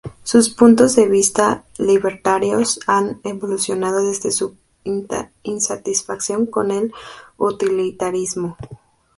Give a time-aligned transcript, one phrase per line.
[0.23, 4.57] Sus puntos de vista libertarios han evolucionado desde su
[5.43, 6.91] insatisfacción con el
[7.37, 8.57] utilitarismo.